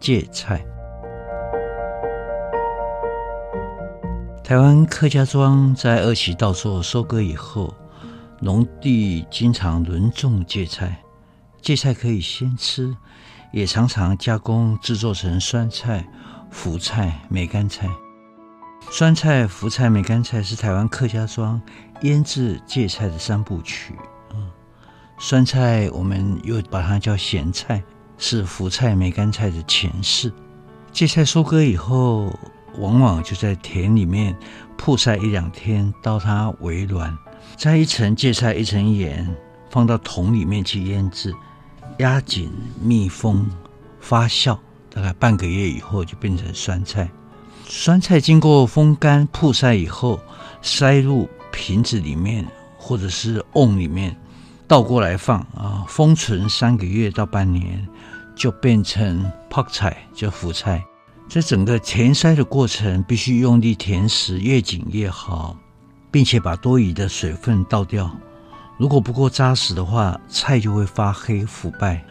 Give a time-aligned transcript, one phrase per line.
[0.00, 0.64] 芥菜。
[4.42, 7.72] 台湾客家庄在二期稻作收割以后，
[8.40, 11.00] 农地经常轮种芥菜。
[11.60, 12.96] 芥菜可以先吃，
[13.52, 16.04] 也常常加工制作成酸菜、
[16.50, 17.86] 福菜、梅干菜。
[18.90, 21.60] 酸菜、福菜、梅干菜是台湾客家庄
[22.00, 23.94] 腌制芥菜的三部曲。
[25.18, 27.84] 酸菜我们又把它叫咸菜，
[28.20, 30.30] 是福菜、梅干菜的前世。
[30.92, 32.38] 芥菜收割以后，
[32.76, 34.36] 往往就在田里面
[34.76, 37.16] 曝晒一两天，到它微软，
[37.56, 39.26] 再一层芥菜一层盐，
[39.70, 41.34] 放到桶里面去腌制，
[41.98, 43.50] 压紧密封
[44.00, 44.56] 发酵，
[44.92, 47.10] 大概半个月以后就变成酸菜。
[47.66, 50.20] 酸菜经过风干曝晒以后，
[50.60, 52.46] 塞入瓶子里面
[52.76, 54.14] 或者是瓮里面。
[54.70, 57.84] 倒过来放啊，封存三个月到半年，
[58.36, 60.80] 就变成泡菜，叫腐菜。
[61.28, 65.56] 在整个填塞的过程，必须用力填实，越紧越好，
[66.12, 68.08] 并且把多余的水分倒掉。
[68.78, 72.04] 如果不够扎实的话，菜就会发黑腐败。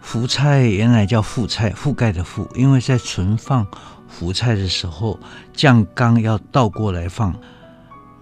[0.00, 3.66] 腐菜原来叫覆菜，覆盖的覆，因为在存放
[4.08, 5.20] 腐菜的时候，
[5.52, 7.38] 酱缸要倒过来放。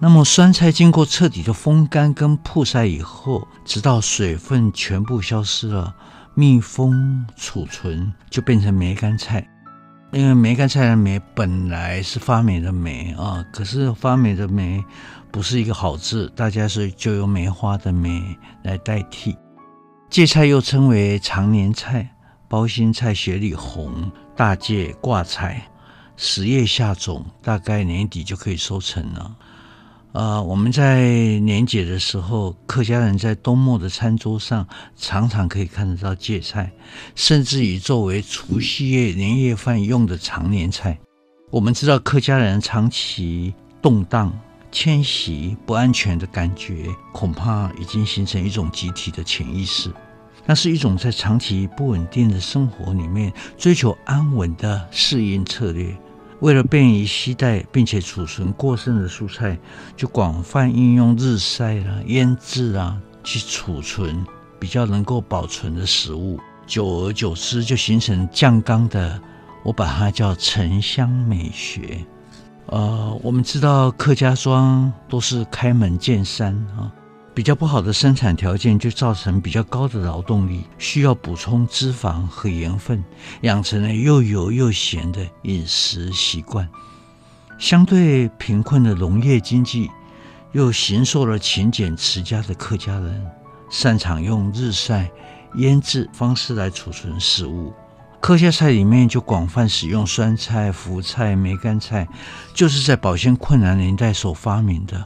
[0.01, 5.93] 那么酸菜经过彻底的风干跟曝晒以后，直到水分全部消失了，
[6.35, 9.45] 密封储存，就变成梅干菜。
[10.13, 14.83] 因为梅干菜的梅本来是发霉的霉啊，可是发霉的霉
[15.33, 18.23] 不是一个好字，大家是就用梅花的梅
[18.63, 19.37] 来代替。
[20.09, 22.09] 芥菜又称为常年菜、
[22.49, 25.69] 包心菜、雪里红、大芥、挂菜，
[26.17, 29.37] 十月下种，大概年底就可以收成了。
[30.19, 31.07] 呃，我们在
[31.39, 36.73] 年节的时候，客家人在冬末的餐桌上常常可以看得到芥菜，
[37.15, 40.99] 甚至于作为除夕夜年夜饭用的长年菜。
[41.51, 44.37] 我们知道客家人长期动荡、
[44.73, 49.89] 迁徙、不安全的感觉，恐怕已经形成一种集体的潜意识。
[50.45, 55.97] 那是一种在长期不稳定的生活里面追求安稳的适应策略。
[56.41, 59.59] 为了便于携带并且储存过剩的蔬菜，
[59.97, 64.25] 就广泛运用日晒啦、腌制啊去储存
[64.61, 66.39] 比较能够保存的食物。
[66.67, 69.21] 久而久之，就形成酱缸的，
[69.63, 72.05] 我把它叫沉香美学。
[72.67, 76.93] 呃，我们知道客家庄都是开门见山啊。
[77.39, 83.05] 比较不好的生产条件，就造成比较高的劳动力，需要补充脂肪和盐分，
[83.43, 86.69] 养成了又油又咸的饮食习惯。
[87.57, 89.89] 相对贫困的农业经济，
[90.51, 93.25] 又形塑了勤俭持家的客家人，
[93.71, 95.09] 擅长用日晒、
[95.59, 97.73] 腌制方式来储存食物。
[98.19, 102.09] 客家菜里面就广泛使用酸菜、福菜、梅干菜，
[102.53, 105.05] 就是在保鲜困难年代所发明的。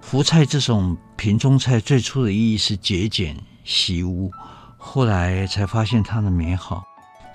[0.00, 4.32] 福菜这种瓶中菜最初的意义是节俭习物，
[4.78, 6.82] 后来才发现它的美好。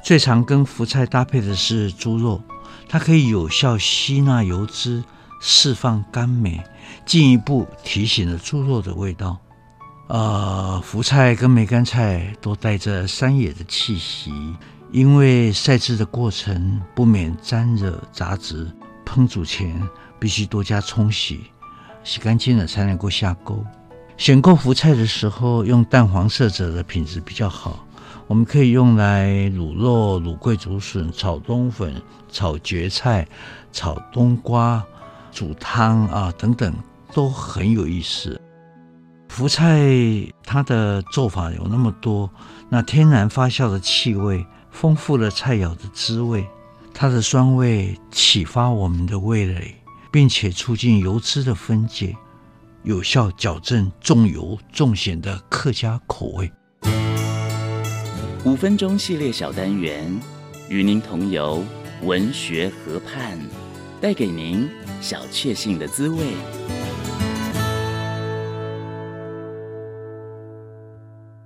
[0.03, 2.41] 最常跟福菜搭配的是猪肉，
[2.89, 5.03] 它可以有效吸纳油脂，
[5.39, 6.63] 释放甘美，
[7.05, 9.39] 进一步提醒了猪肉的味道。
[10.07, 14.31] 呃，福菜跟梅干菜都带着山野的气息，
[14.91, 18.67] 因为晒制的过程不免沾惹杂质，
[19.05, 19.79] 烹煮前
[20.19, 21.41] 必须多加冲洗。
[22.05, 23.61] 洗干净了才能够下钩。
[24.15, 27.85] 选购福菜的时候，用淡黄色泽的品质比较好。
[28.27, 31.93] 我们可以用来卤肉、卤桂竹笋、炒冬粉、
[32.31, 33.27] 炒蕨菜、
[33.71, 34.81] 炒冬瓜、
[35.31, 36.73] 煮汤啊等等，
[37.13, 38.39] 都很有意思。
[39.27, 39.85] 福菜
[40.43, 42.29] 它的做法有那么多，
[42.69, 46.47] 那天然发酵的气味丰富了菜肴的滋味，
[46.93, 49.75] 它的酸味启发我们的味蕾。
[50.15, 52.15] 并且促进油脂的分解，
[52.83, 56.49] 有效矫正重油重咸的客家口味。
[58.45, 60.17] 五分钟系列小单元，
[60.69, 61.61] 与您同游
[62.03, 63.37] 文学河畔，
[63.99, 64.69] 带给您
[65.01, 66.17] 小确幸的滋味。